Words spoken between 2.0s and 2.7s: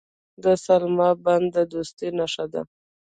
نښه ده.